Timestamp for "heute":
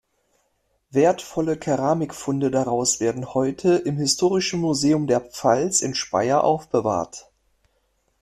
3.35-3.75